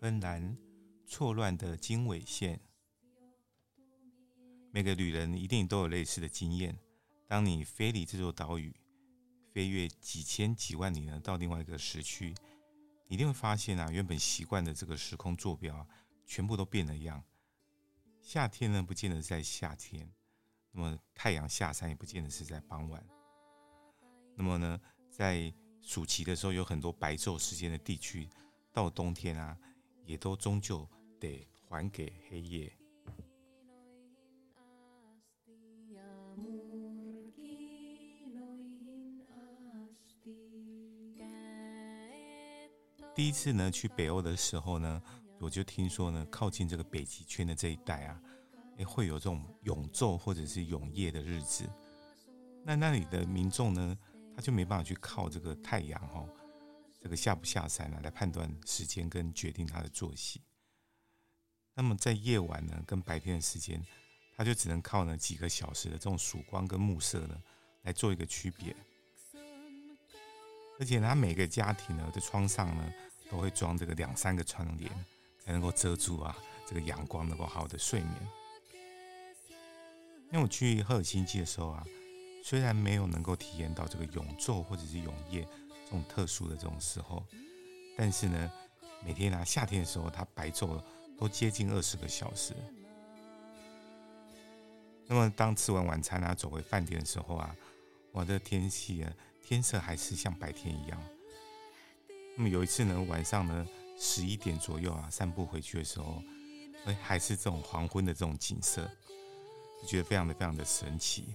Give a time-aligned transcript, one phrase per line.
[0.00, 0.56] 芬兰
[1.06, 2.60] 错乱的经纬线，
[4.72, 6.76] 每个旅人一定都有类似的经验。
[7.28, 8.74] 当你飞离这座岛屿，
[9.52, 12.34] 飞越几千几万里呢，到另外一个时区，
[13.06, 15.86] 你一定会发现啊，原本习惯的这个时空坐标啊，
[16.26, 17.22] 全部都变了样。
[18.20, 20.06] 夏天呢，不见得是在夏天；
[20.70, 23.06] 那么太阳下山，也不见得是在傍晚。
[24.34, 24.80] 那么呢，
[25.10, 28.28] 在暑期的时候，有很多白昼时间的地区，
[28.72, 29.56] 到冬天啊。
[30.04, 30.86] 也都终究
[31.20, 32.76] 得还给黑夜。
[43.14, 45.02] 第一次呢去北欧的时候呢，
[45.38, 48.20] 我就听说呢，靠近这个北极圈的这一带啊，
[48.78, 51.68] 诶，会有这种永昼或者是永夜的日子。
[52.64, 53.98] 那那里的民众呢，
[54.34, 56.28] 他就没办法去靠这个太阳哦。
[57.00, 60.40] 这个下不下山啊，来判断时间跟决定他的作息。
[61.74, 63.84] 那么在夜晚呢，跟白天的时间，
[64.36, 67.36] 他就只能靠呢几个小时的这种曙光跟暮色呢，
[67.82, 68.74] 来做一个区别。
[70.78, 72.92] 而且他每个家庭呢的窗上呢，
[73.32, 74.92] 都会装这个两三个窗帘，
[75.42, 76.36] 才能够遮住啊
[76.66, 78.14] 这个阳光，能够好好的睡眠。
[80.30, 81.82] 因为我去赫尔辛基的时候啊，
[82.44, 85.48] 虽然没有能够体验到这个永昼或者是永夜。
[85.84, 87.22] 这种特殊的这种时候，
[87.98, 88.50] 但是呢，
[89.04, 90.82] 每天啊，夏天的时候，它白昼
[91.18, 92.54] 都接近二十个小时。
[95.06, 97.54] 那么，当吃完晚餐啊，走回饭店的时候啊，
[98.10, 100.98] 我的天气啊，天色还是像白天一样。
[102.36, 103.66] 那么有一次呢，晚上呢，
[103.98, 106.22] 十一点左右啊，散步回去的时候，
[106.86, 108.90] 哎，还是这种黄昏的这种景色，
[109.82, 111.34] 就觉得非常的非常的神奇。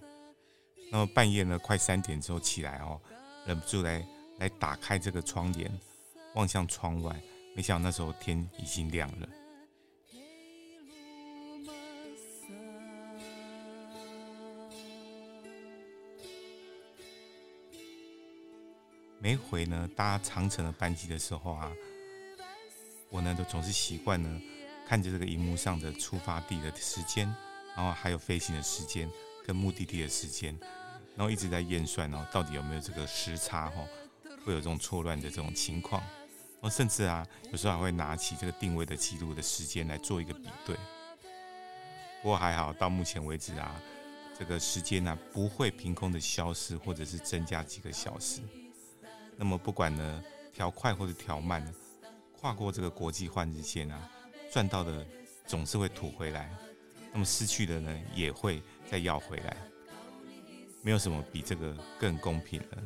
[0.92, 3.02] 那么半夜呢，快三点之后起来哦，
[3.46, 4.06] 忍不住来。
[4.40, 5.68] 来打开这个窗帘，
[6.36, 7.20] 望向窗外，
[7.56, 9.28] 没想到那时候天已经亮了。
[19.20, 21.72] 每回呢搭长城的班机的时候啊，
[23.10, 24.42] 我呢都总是习惯呢
[24.88, 27.26] 看着这个荧幕上的出发地的时间，
[27.76, 29.10] 然后还有飞行的时间
[29.46, 30.58] 跟目的地的时间，
[31.16, 33.88] 然后一直在验算哦，到底有没有这个时差哦。
[34.46, 36.02] 会有这种错乱的这种情况，
[36.62, 40.74] 我甚至啊，有时候还会拿起这个定位的记录的时间来做一个比对。
[42.22, 43.76] 不过还好，到目前为止啊，
[44.40, 48.40] 这个时间呢不会凭空的消失，或者是增加几个小时。
[49.38, 51.66] 那么不管呢调快或者调慢，
[52.34, 54.10] 跨过这个国际换日线啊，
[54.52, 55.06] 赚到的
[55.46, 56.52] 总是会吐回来，
[57.14, 59.56] 那么失去的呢也会再要回来。
[60.82, 62.78] 没有什么比这个更公平了。